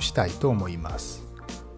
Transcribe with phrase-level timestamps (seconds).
[0.00, 1.24] したいと思います。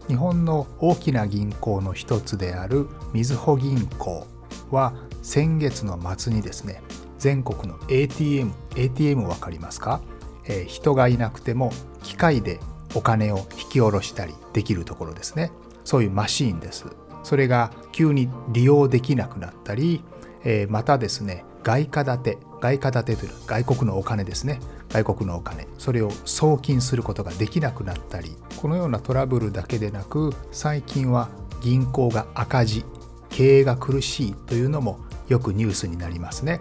[0.08, 4.26] 日本の大きな銀行の一つであるみずほ銀行
[4.70, 6.82] は先月の末にですね
[7.18, 10.00] 全国の ATM ATM 分かりますか、
[10.46, 11.70] えー、人がいなくても
[12.02, 12.58] 機械で
[12.94, 15.52] お金を引き下ろしたりできるところですね。
[15.84, 16.86] そういうマシーンです。
[17.22, 20.02] それが急に利用できなくなったり、
[20.42, 24.58] えー、またですね外貨建て外貨建てという外国のお金ですね。
[24.90, 31.28] 外国のお金それを送金することができなくなったりこのようなトラブルだけでなく最近は
[31.62, 32.84] 銀行が赤字
[33.28, 36.58] 経営が苦しいというのもよくニュースになりますね。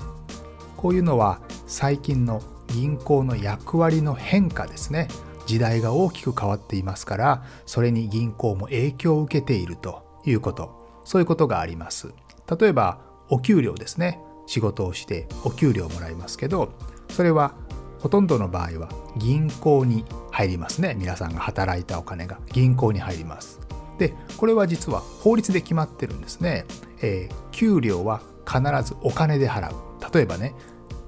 [0.77, 5.07] こういうのは最近の銀行の役割の変化ですね。
[5.47, 10.77] 時代が大きく変わっていますからそれに銀行も影響を受けているということ。
[11.03, 12.13] そういうことがあります。
[12.59, 14.21] 例えばお給料ですね。
[14.49, 16.73] 仕事をしてお給料をもらいますけど
[17.11, 17.53] それは
[17.99, 20.95] ほとんどの場合は銀行に入りますね。
[20.97, 22.39] 皆さんが働いたお金が。
[22.51, 23.59] 銀行に入ります。
[23.97, 26.65] でこれは実は法律で決まってるんですね、
[27.01, 29.75] えー、給料は必ずお金で払う。
[30.13, 30.55] 例えばね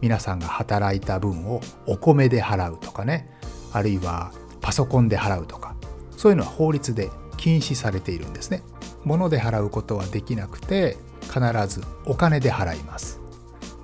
[0.02, 3.30] 皆さんが働いた分をお米で払うとかね。
[3.72, 5.76] あるいはパソコンで払うとか。
[6.18, 8.62] そういうのは法律で禁止されているんですね。
[9.06, 13.20] 物で払うことはできなくて必ずお金で払います。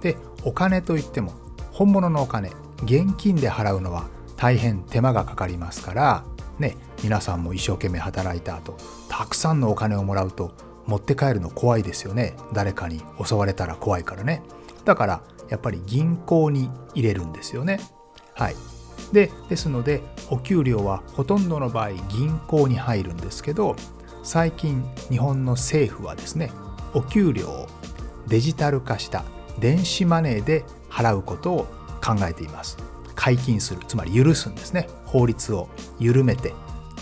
[0.02, 1.34] でお金といっても
[1.72, 2.52] 本物のお金。
[2.84, 6.24] 現金で払うのは大変手間がかかりますから
[6.60, 8.78] ね皆さんも一生懸命働いた後
[9.10, 10.52] たくさんのお金をもらうと
[10.88, 12.36] 持って帰るの怖いですよね。
[12.54, 14.42] 誰かに襲われたら怖いからね。
[14.86, 17.80] だからやっぱり銀行に入れるんですよね。
[18.34, 18.56] はい。
[19.12, 23.76] でですのでお給料はほとんどの場合銀行に入るんですけど
[24.24, 26.52] 最近日本の政府はですね
[26.94, 27.68] お給料を
[28.28, 29.24] デジタル化した
[29.60, 31.68] 電子マネーで払うことを
[32.08, 32.78] 考えています。
[33.16, 34.88] 解禁するつまり許すんですね。
[35.06, 35.68] 法律を
[36.00, 36.54] 緩めて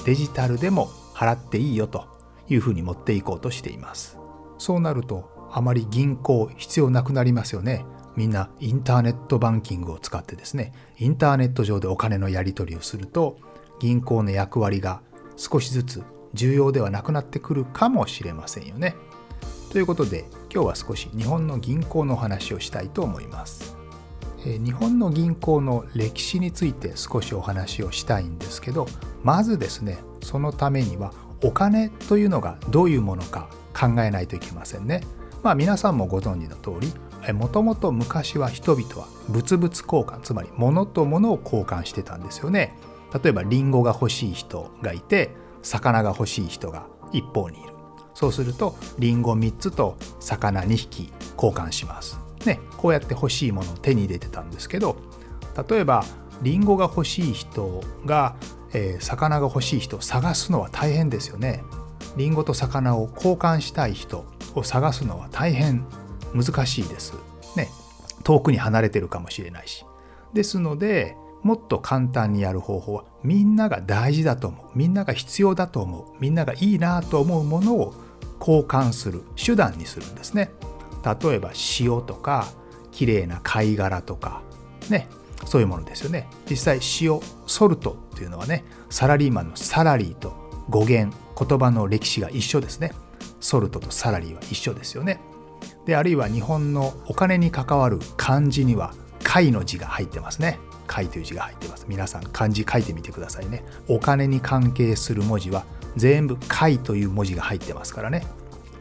[0.05, 2.07] デジタルでも払っていいよと
[2.49, 4.17] いうふうに持っていこうとしています。
[4.57, 7.85] そうなるとあまり銀行必要なくなりますよね。
[8.15, 10.73] みんなインターネットバンキングを使ってですね。
[10.97, 13.37] インターネット上でお金のやり取りをすると
[13.79, 15.01] 銀行の役割が
[15.35, 18.95] 少しずつ重要ではなくなってくるかもしれませんよね。
[19.71, 23.74] ということで今日は少し日本の銀行のお話をしたいと思います。
[24.45, 28.87] 日本の銀行の歴史について少しお話をしたいんですけど
[29.23, 31.13] まずですねそのためには
[31.43, 35.01] お金というのがどういうものか考えないといけませんね。
[35.43, 42.77] まあ皆さんもご存知の通りもともと昔は人々は物々交換つまり物と物を交換してたんですよね。
[43.23, 47.73] 例えばリンゴが欲しい人がいて魚が欲しい人が一方にいる。
[48.13, 52.24] そうするとリンゴ3つと魚2匹交換します。
[52.47, 54.97] ね、こうやって欲しいものを手に入れてたんですけど
[55.69, 56.05] 例えば
[56.41, 58.35] リンゴが欲しい人が、
[58.73, 61.63] えー、魚が欲しい人を探すのは大変ですよね。
[62.17, 65.85] リンゴと魚を交換したい人を探すのは大変
[66.33, 67.13] 難しいです。
[67.55, 67.69] ね、
[68.23, 69.85] 遠くに離れてるかもしれないし。
[70.33, 77.93] ですのでもっと簡単にやる方法はみんなが大事だと思うみんなが必要だと思うみんながいいなと思うものを
[78.39, 80.51] 交換する手段にするんですね。
[81.05, 82.47] 例えば塩とか
[82.91, 84.41] 綺麗な貝殻とか
[84.89, 85.07] ね
[85.45, 86.27] そういうものですよね。
[86.49, 90.33] 実際塩ソルトっていうのはねサラリーマンのサラリーと
[90.69, 92.91] 語源言葉の歴史が一緒ですね。
[93.39, 95.19] ソルトとサラリーは一緒ですよね。
[95.85, 98.93] であるいは日本のお金に関わる漢字には
[99.23, 100.59] 貝の字が入ってますね。
[100.87, 101.85] 貝という字が入ってます。
[101.87, 103.63] 皆さん漢字書いてみてくださいね。
[103.87, 105.65] お金に関係する文字は
[105.95, 108.25] 全部貝という文字が入ってますからね。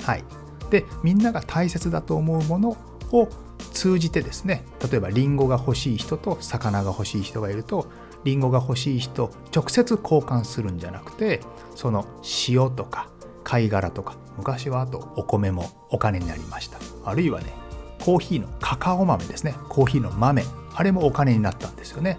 [0.02, 0.24] はい。
[0.70, 2.76] でみんなが大切だと思うもの
[3.12, 3.28] を
[3.72, 7.86] 通じてですね例えばリンゴが欲しい人と魚が欲しい人がいると
[8.24, 11.40] リンゴが欲しい人直接交換するんじゃなくて
[11.74, 12.06] その
[12.48, 13.08] 塩とか
[13.44, 16.78] 貝殻とか昔はあとお米もお金になりました。
[17.04, 17.52] あるいはね
[18.00, 19.54] コーヒーのカカオ豆ですね。
[19.68, 20.44] コーヒーの豆。
[20.74, 22.18] あれもお金になったんですよね。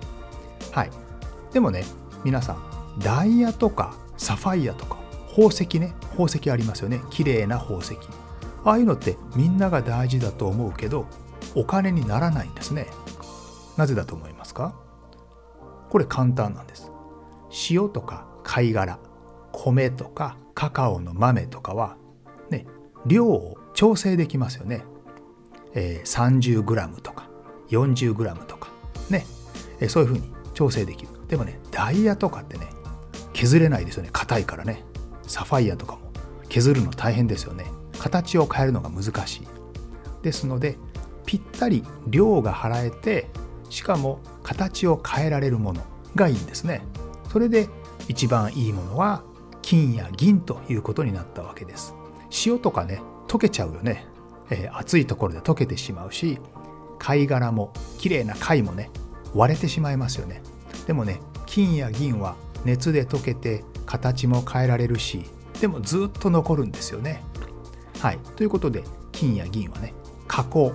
[0.72, 0.92] はい。
[1.52, 1.84] でもね
[2.24, 4.98] 皆さんダイヤとかサファイアとか
[5.30, 5.94] 宝石ね。
[6.12, 7.02] 宝石ありますよね。
[7.10, 7.98] 綺麗な宝石。
[8.66, 11.06] ああいうのってみんなが大事だと思うけど
[11.56, 12.88] お金にならないんですね。
[13.78, 14.76] なぜだと思いますか？
[15.90, 16.92] これ簡単なんです。
[17.70, 19.00] 塩とか貝殻
[19.52, 21.96] 米とかカカオの豆とかは
[22.50, 22.66] ね
[23.06, 24.84] 量を調整できますよね、
[25.74, 27.30] えー、30g とか
[27.70, 28.70] 40g とか
[29.10, 29.26] ね、
[29.80, 31.12] えー、そういうふうに調整できる。
[31.28, 32.68] でもねダイヤとかってね
[33.34, 34.10] 削れないですよね。
[34.12, 34.84] 硬いからね。
[35.28, 36.12] サファイアとかも
[36.50, 37.66] 削るの大変ですよね。
[38.00, 39.48] 形を変えるのが難しい。
[40.22, 40.78] ですので
[41.26, 43.28] ぴったり量が払えて
[43.70, 45.82] しかも形を変えられるもの
[46.16, 46.82] がいいんですね。
[47.32, 47.70] それで
[48.08, 49.24] 一番いいものは
[49.62, 51.94] 金や銀ということになったわけです。
[52.46, 54.08] 塩とかね溶けちゃうよね、
[54.50, 56.40] えー、熱いところで溶けてしまうし
[57.00, 58.92] 貝殻も綺麗な貝もね
[59.34, 60.42] 割れてしまいますよね。
[60.88, 65.24] でもね金や銀は熱で溶けて形も変えられるし
[65.62, 67.24] でもずっと残るんですよね。
[68.00, 69.94] はい、ということで金や銀はね
[70.28, 70.74] 加工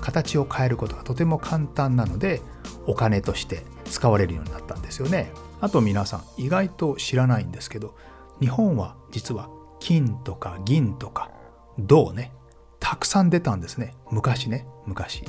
[0.00, 2.40] 形を変えることがとても簡単なので
[2.86, 5.32] お金として使われるようになったんですよね。
[5.60, 7.96] あと皆さん意外と知らないんですけど
[8.40, 9.48] 日本は実は
[9.80, 11.30] 金とか銀とか
[11.78, 12.32] 銅ね
[12.78, 15.24] たくさん出たんですね昔ね昔。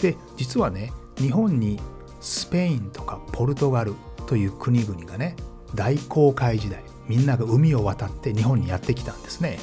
[0.00, 1.78] で実はね日本に
[2.20, 3.94] スペインとかポルトガル
[4.26, 5.36] という国々がね
[5.74, 9.58] 大航海時代みんなが海を渡って日本にやってきたんですね。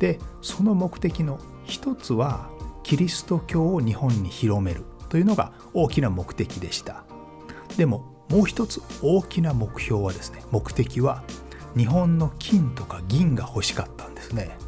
[0.00, 2.50] でその目的の一つは
[2.82, 7.04] キリスト教を日本に広めるというのが大きな目的でした。
[7.76, 11.22] でももう一つ大きな目標はですね目的は
[11.76, 14.58] 日本の金とか銀が欲しかったんですね。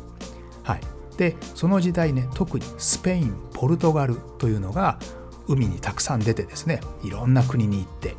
[0.62, 0.80] はい、
[1.16, 5.00] でその時代ね特にスペインポルトガルというのが
[5.48, 8.14] 海にたくさん出てですねいろんな国に行って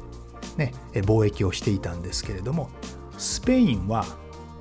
[0.57, 2.69] ね、貿易をしていたんですけれども
[3.18, 4.06] スペインは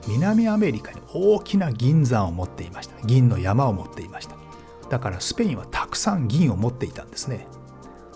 [0.09, 2.95] 南アメリカに大きな銀山を持っていました。
[3.07, 4.37] 銀の山を持っていました。
[4.89, 7.47] だからスペインはたくさん銀を持っていたんですね。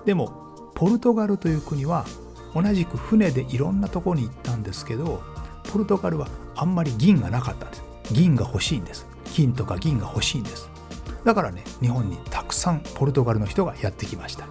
[0.05, 2.05] でもポルトガルという国は
[2.55, 5.23] 同じく船でいろんなところに行ったんですけど
[5.71, 7.83] ポルトガルはあんまり銀がなかったんです。
[8.13, 9.07] 銀が欲しいんです。
[9.25, 10.71] 金とか銀が欲しいんです。
[11.27, 14.47] だからね日本にたくさんポルトガルの人がやってきました、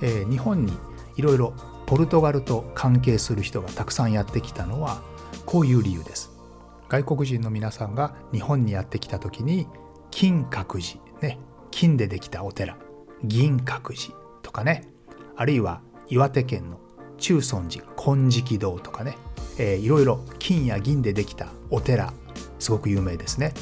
[0.00, 0.72] えー、日本に
[1.16, 1.52] いろいろ
[1.84, 5.02] ポルトガルと関係する人がたくさんやってきたのは
[5.44, 6.37] こういう理由です。
[6.88, 9.68] 外国人の皆さんが日本にやってきた時に
[10.10, 11.04] 金閣寺。
[11.20, 11.38] ね。
[11.70, 12.76] 金でできたお寺。
[13.22, 14.88] 銀閣寺とかね。
[15.36, 16.80] あるいは岩手県の
[17.18, 19.18] 中尊寺金色堂とかね、
[19.58, 22.12] えー、いろいろ金や銀でできたお寺。
[22.58, 23.52] すごく有名ですね。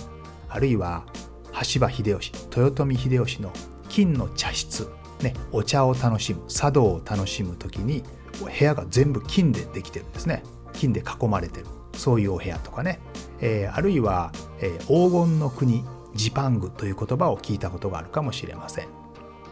[0.49, 1.05] あるいは
[1.53, 3.53] 羽柴秀吉豊臣秀吉の
[3.89, 4.89] 金の茶室。
[5.23, 8.05] ね、お茶を楽しむ茶道を楽しむ時に
[8.41, 10.43] 部屋が全部金でできてるんですね。
[10.75, 11.67] 金で囲まれてる。
[11.97, 13.01] そういうお部屋とかね、
[13.41, 15.85] えー、あるいは、えー、黄金の国
[16.15, 18.89] ジパングという言葉を聞いたことがあるかもしれません。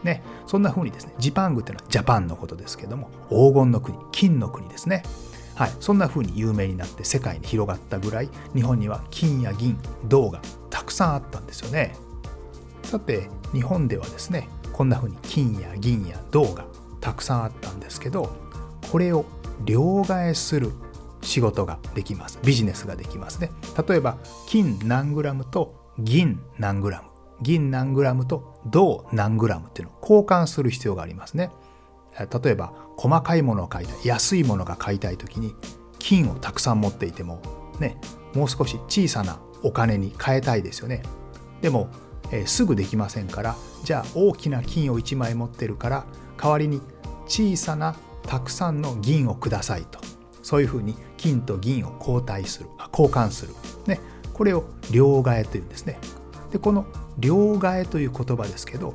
[0.03, 5.03] ね、そんな風にですねジパングっていうのはジャパンのことですけども黄金の国金の国ですね。
[5.55, 11.95] はい、そんな風に有名になって世界に広がったぐらい日本には金や銀銅がたくさんあったんですよね。
[12.83, 16.65] さて日本ではですねこんな風に金や銀や銅が
[16.99, 18.35] たくさんあったんですけど
[18.91, 19.25] これを
[19.63, 20.71] 両替する
[21.25, 22.39] 仕事ができます。
[22.43, 23.51] ビジネスができますね。
[23.87, 24.17] 例えば
[24.47, 27.09] 金何グラムと銀何グラム。
[27.41, 31.51] 銀何グラムと銅何グラムっていうのを交換する必要がありますね。
[32.17, 35.53] 例えば細かいものを買いたい安いものが買いたい時に
[35.99, 37.41] 金をたくさん持っていても
[37.81, 37.97] ね
[38.33, 41.01] もう少し小さなお金に変えたいですよね。
[41.61, 41.89] でも、
[42.31, 46.05] えー、すぐできませんからじゃあ大きな金を1枚持ってるから
[46.41, 46.81] 代わりに
[47.25, 47.95] 小さな
[48.27, 49.99] たくさんの銀をくださいと。
[50.41, 53.53] そういうふうに金と銀を交代する交換する、
[53.87, 53.99] ね、
[54.33, 55.99] これを両替というんですね。
[56.51, 56.85] でこの
[57.17, 58.93] 両替という言葉ですけど、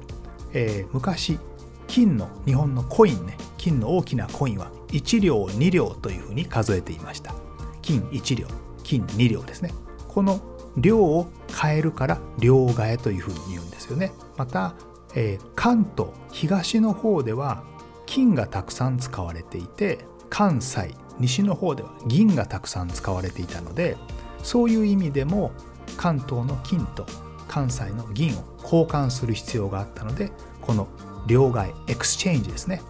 [0.53, 1.39] えー、昔
[1.87, 3.37] 金の日本のコインね。
[3.59, 7.35] 金の大きなコインは1両2両というふうに数えていました。
[7.83, 8.47] 金1両
[8.85, 9.73] 金2両ですね。
[10.09, 10.41] この
[10.77, 11.29] 量を
[11.61, 14.13] 変えるから両替というふうに言うんですよね。
[14.37, 14.75] また、
[15.15, 17.65] えー、関東東の方では
[18.07, 23.97] 金がたくさん使われていて関西西の方では銀がたくさん使われていたので
[24.43, 25.53] そういう意味でも
[25.97, 27.07] 関東の金と
[27.47, 30.89] 関西の銀を交換する必要があったのでこの
[31.27, 32.83] 両替 exchange ですね。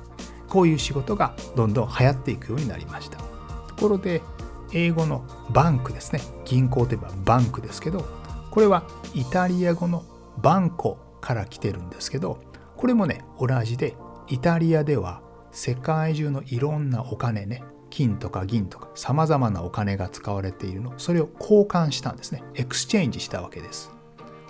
[0.49, 3.19] こういう仕事がどんどん流行っていくようになりました。
[3.19, 4.23] ところで
[4.73, 6.21] 英語の bank ですね。
[6.45, 8.05] 銀行といえば bank ですけど
[8.51, 8.85] これは
[9.15, 10.05] イタリア語の
[10.43, 12.41] banco から来てるんですけど
[12.77, 13.95] これもね同じで
[14.29, 15.23] イタリアでは
[15.53, 20.94] 世界中のいろんなお金ね金とか銀とかさまざまなお金が使われているの。
[20.97, 22.42] それを交換したんですね。
[22.55, 23.90] exchange したわけです。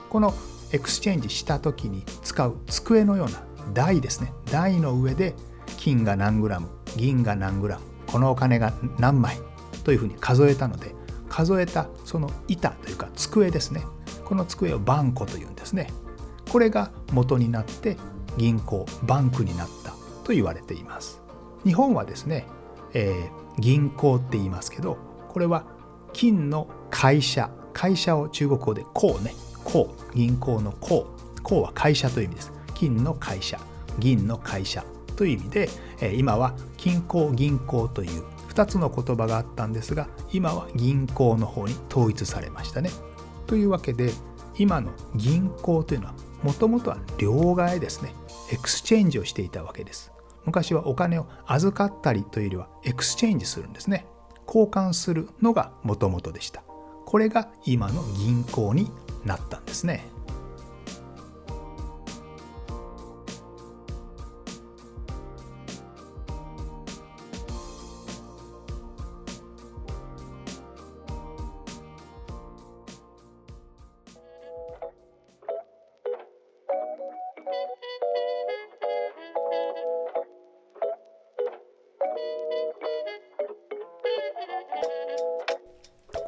[0.08, 0.34] この
[0.72, 3.42] exchange した時に使う机のような
[3.72, 4.32] 台ですね。
[4.50, 5.34] 台の上で
[5.78, 9.38] 金が何グラム銀が何グラムこのお金が何枚
[9.84, 10.94] というふうに数えたので
[11.28, 13.84] 数えたその板というか机ですね。
[14.24, 15.90] この机をバンコというんですね。
[16.50, 17.96] これが元になって
[18.36, 19.92] 銀行バンクになった
[20.24, 21.20] と言われています。
[21.64, 22.46] 日本はですね、
[22.94, 25.64] えー、銀行って言いますけどこれは
[26.12, 29.34] 金の会社会社を中国語でこうね。
[29.64, 30.16] こう。
[30.16, 31.06] 銀行のこ
[31.38, 31.42] う。
[31.42, 32.52] こうは会社という意味です。
[32.74, 33.58] 金の会社。
[33.98, 34.84] 銀の会社
[35.16, 35.68] という意味で
[36.14, 42.90] 今は金行銀行という2つの言葉があったんですが今は銀行の方に統一されましたね。
[43.46, 44.12] というわけで
[44.56, 48.14] 今の銀行というのはもともとは両替ですね。
[48.50, 50.12] exchange をしていたわけです。
[50.44, 54.06] 昔はお金を預かったりというよりは exchange するんですね。
[54.46, 56.62] 交換するのがもともとでした。
[57.06, 58.90] これが今の銀行に
[59.24, 60.09] なったんですね。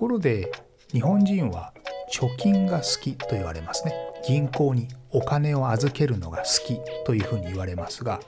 [0.03, 0.51] ところで
[0.91, 1.73] 日本人は
[2.13, 3.95] 貯金が好きと言われますね。
[4.27, 8.19] 銀行にお金を預けるのが好きというふうに言われますが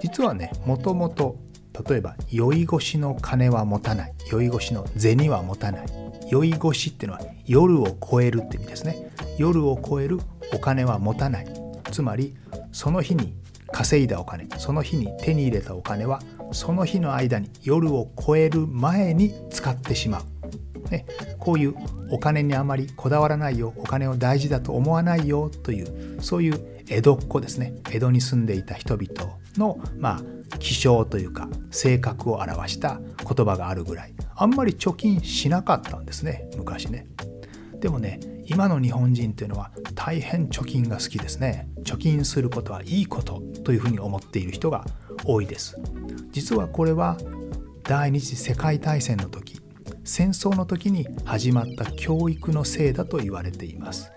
[0.00, 1.36] 実はねもともと
[1.88, 5.86] 例えば酔い越しの金は持たない酔い越しの銭は持たない
[6.30, 9.10] 酔い越しっていうのは夜を超えるって意味ですね。
[9.36, 10.20] 夜を超える
[10.52, 11.46] お金は持たない。
[11.90, 12.36] つまり
[12.70, 13.34] その日に
[13.72, 16.20] 稼いだお金その日に手に入れたお金は
[16.52, 20.33] その日の間に夜を超える前に使ってしまう。
[20.90, 21.06] ね、
[21.38, 21.74] こういう
[22.10, 27.74] お金にあまりこだわらないよお金を大事だと思わないよというそういう江戸っ子ですね。
[27.90, 37.06] 江戸に住んでいた人々のまあ気象というか性格を表した言葉があるぐらいあんまり貯金しなかったんですね昔ね。
[37.80, 41.68] でもね今の日本人というのは大変貯金が好きですね。
[41.82, 44.84] 貯金することはいいことというふうに思っている人が
[45.24, 45.78] 多いです。
[46.32, 47.16] 実はこれは
[47.84, 49.53] 第二次世界大戦の時
[50.04, 54.12] 戦争の時に始まった教育のせいだと言われています。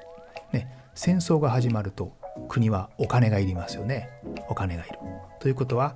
[0.52, 2.16] ね、戦争が始まると
[2.50, 4.10] 国はお金がいりますよね。
[4.50, 5.00] お金がいる。
[5.40, 5.96] ということは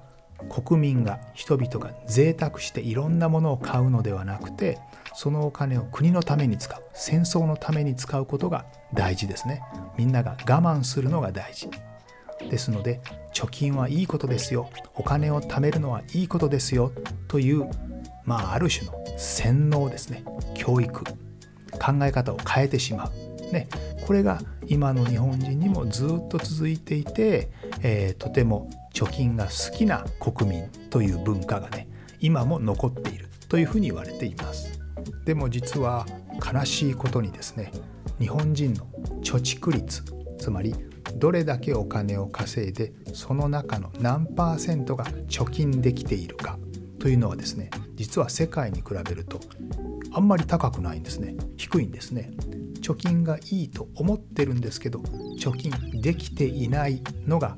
[0.50, 4.80] 国民が人々が贅沢していろんなものを買うのではなくて
[5.14, 9.62] そのお金を国のために使う戦争のために使うことが大事ですね
[9.98, 11.70] みんなが我慢するのが大事
[12.50, 13.02] ですので
[13.36, 16.92] 貯金はいいことですよお金を貯めるのはいいことですよ
[17.28, 17.70] という
[18.26, 20.24] まあある種の洗脳ですね。
[20.56, 21.04] 教育。
[21.74, 23.68] 考え方を変えてしまう、ね、
[24.06, 27.50] これが今の日本人にもずっと続いていて、
[27.82, 31.88] えー、とても貯金が好きな国民という文化がね
[32.20, 33.32] 今も残っている。
[33.52, 34.80] というふうに言われています。
[35.26, 36.06] でも実は
[36.54, 37.70] 悲しいことにですね
[38.18, 38.86] 日本人の
[39.22, 40.04] 貯蓄率
[40.40, 40.74] つまり
[41.16, 46.58] どれだけお金を稼いでその中の何パーセントが貯金できているか。
[47.02, 49.40] というのはですね実は世界に比べると
[50.14, 51.36] あんまり高くないんですね。
[51.58, 52.32] 低いんですね。
[52.82, 55.00] 貯金がいいと思ってるんですけど
[55.40, 57.58] 貯金できていないのが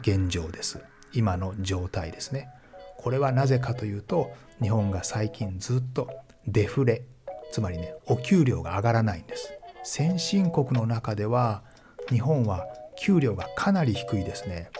[0.00, 0.80] 現状です。
[1.12, 2.48] 今の状態ですね。
[2.98, 6.08] これはなぜかというと日本が最近ずっと
[6.48, 7.04] デフレ
[7.52, 9.52] つまりねお給料が上がらないんです。
[9.84, 11.62] 先進国の中では
[12.08, 12.66] 日本は
[12.98, 14.70] 給料がかなり低いですね。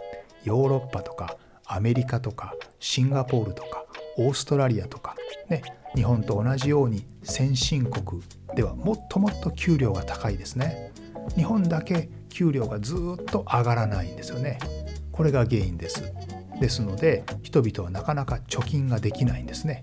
[0.42, 3.84] ヨーロッパとかアメリカとかシンガポールとか
[4.16, 5.16] オーストラリアとか、
[5.48, 5.62] ね、
[5.94, 8.22] 日本と同じように先進国
[8.54, 10.92] ではもっともっと給料が高いですね。
[11.36, 14.58] 日本だけ給料がずっと上がらないんですよね。
[15.12, 16.12] これが原因です。
[16.60, 19.82] ですので人々はなかなか貯金ができないんですね。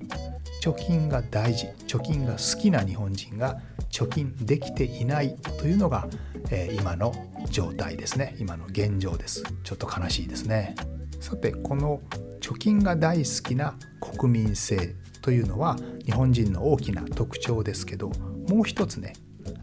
[0.61, 1.67] 貯金が大事。
[1.87, 3.59] 貯金が好きな日本人が
[3.91, 6.07] 貯金できていないというのが、
[6.51, 7.13] えー、今の
[7.49, 8.35] 状態ですね。
[8.39, 9.43] 今の現状です。
[9.63, 10.75] ちょっと悲しいですね。
[11.19, 12.01] さてこの
[12.39, 18.09] 貯金が大好きな国民性というのは日本人の大きな特徴ですけど
[18.47, 19.13] もう一つね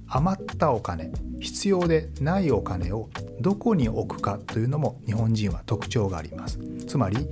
[0.08, 6.58] 余ったお金必要でないお金をどこに置くかというのも日本人は特徴があります。
[6.86, 7.28] つまり、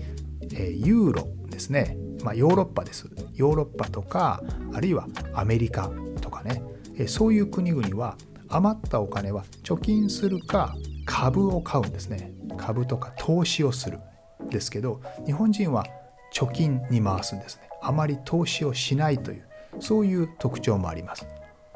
[0.53, 3.09] えユーロですね、まあ、ヨーロッパです。
[3.35, 6.63] ヨーロッパとかあるいはアメリカとかね、
[6.99, 8.17] えそういう国々は
[8.49, 12.33] 余ったお金は貯金するか株を買うんですね。
[12.57, 13.99] 株とか投資をする。
[14.55, 15.85] ですけど日本人は
[16.33, 17.69] 貯金に回すんですね。
[17.83, 19.47] あまり投資をしないという
[19.81, 21.27] そういう特徴もあります。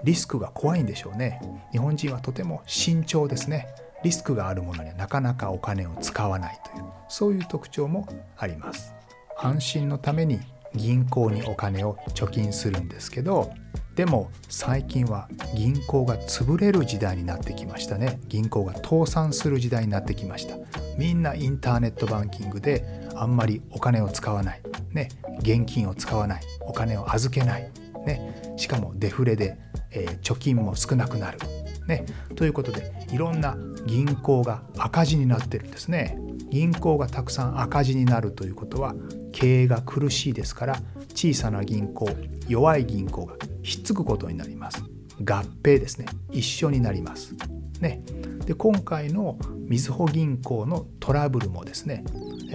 [0.04, 1.40] リスクが怖いんでしょうね。
[1.72, 3.66] 日本人はとても慎重ですね。
[4.04, 8.94] リスクがあるものにはなかなかお金を使わないというそういう特徴もあります。
[9.38, 10.40] 安心のために
[10.74, 13.50] 銀行にお金を貯金するんですけど
[13.98, 18.20] でも最近は銀行が潰れる時代になってきましたね。
[18.28, 20.54] 銀行が倒産する時代になってきました。
[20.96, 24.62] みんなインターネットバンキングであんまりお金を使わない。
[24.92, 25.08] ね
[25.40, 26.42] 現金を使わない。
[26.60, 27.72] お金を預けない。
[28.06, 29.58] ねしかもデフレで、
[29.90, 31.40] えー、貯金も少なくなる。
[31.88, 36.16] ねということでいろんな銀行が赤字になってるんですね。
[36.50, 38.94] 銀行がたくさん赤字になるということは
[39.32, 40.82] 経営が苦しいですから
[41.18, 42.08] 小さな銀行
[42.46, 43.34] 弱い銀行が
[43.64, 44.84] ひっつくことになります。
[45.24, 46.06] 合併ですね。
[46.30, 47.34] 一緒になります。
[47.80, 48.04] ね。
[48.46, 52.04] で今回のみずほ銀行のトラブルもですね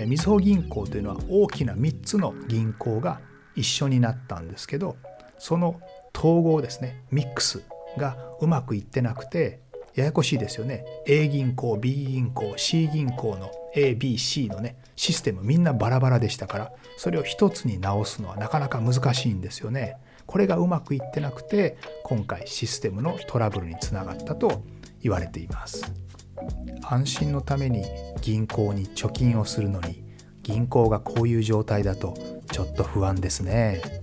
[0.07, 3.19] みずほ銀行というのは大きな3つの銀行が
[3.53, 4.95] 一緒になったんですけど
[5.37, 5.81] その
[6.17, 7.63] 統合ですねミックス
[7.97, 9.59] がうまくいってなくて
[9.95, 10.85] ややこしいですよね。
[11.05, 19.97] A 銀行 B 銀行 C 銀行の ABC のねシステムみんなバラバラでしたからそれを一つに直すのはなかなか難しいんですよね。
[20.25, 24.63] これがうまくいってなくて今回システムのトラブルにつながったと
[25.01, 25.91] 言われています。
[26.83, 27.85] 安心のために
[28.21, 30.03] 銀行に貯金をするのに
[30.41, 32.13] 銀行がこういう状態だと
[32.51, 34.02] ちょっと不安ですね。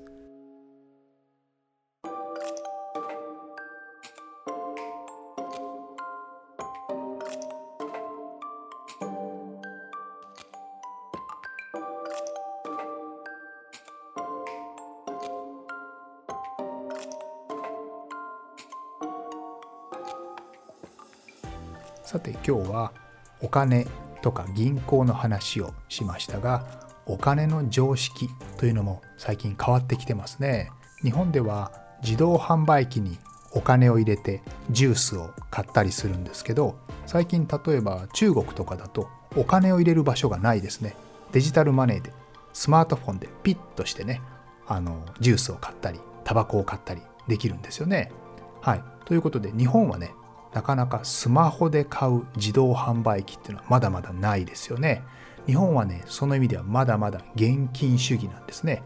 [22.51, 22.91] 今日は
[23.39, 23.87] お金
[24.21, 26.65] とか銀行の話をしましたが
[27.05, 30.69] お金の常識というのも最近変わってきてますね。
[31.01, 31.71] 日本では
[32.03, 33.17] 自動販売機に
[33.53, 40.97] お金を入れてジュースを買ったりするんですけど最近例えば中国とかだとお金を入れる場所がないですね。
[41.31, 42.11] デジタルマネーで
[42.51, 44.21] スマートフォンでピッとしてね
[44.67, 48.11] あのジュースを買ったりタバコを買ったりできるんですよね。
[48.59, 48.83] はい。
[49.05, 50.13] ということで日本はね
[50.53, 55.03] なかなかスマホで買う自動販売機っていうのはまだまだないですよね。
[55.47, 58.83] 日本はね、その意味ではまだまだ現金主義なんですね。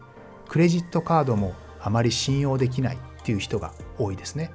[0.48, 4.52] クレジットカードもあまり信用できないっていう人が多いですね。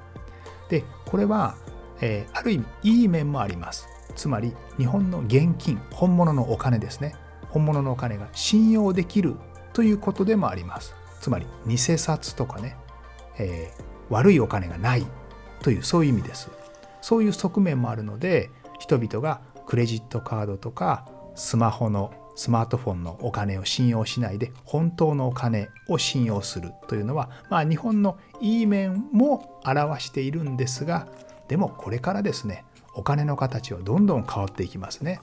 [0.70, 1.56] で、これは、
[2.00, 3.88] えー、ある意味いい面もあります。
[4.16, 7.16] つまり日本の現金、本物のお金ですね。
[7.50, 9.36] 本物のお金が信用できる
[9.74, 10.96] ということでもあります。
[11.20, 12.78] つまり偽札とかね、
[13.38, 15.06] えー、悪いお金がない
[15.62, 16.50] というそういう意味です。
[17.02, 31.08] そういう側面もあるので人々がクレジットカードとかスマホのスマートフォンのお金を信用しないで本当のお金を信用するというのはまあ日本のいい面も表しているんですが
[31.48, 35.22] でもこれからですねお金の形はどんどん変わっていきますね、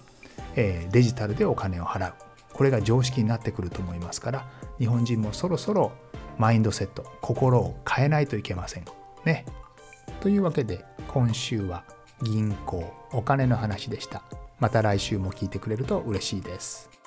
[0.56, 2.14] えー、デジタルでお金を払う。
[2.52, 5.92] これが常識になってくると思いますから日本人もそろそろ
[6.38, 8.84] マインドセット心を変えないといけません。
[9.24, 9.44] ね。
[10.20, 11.84] というわけで今週は
[12.22, 14.22] 銀行お金の話でした。
[14.58, 16.97] また来週も聞いてくれると嬉しいです。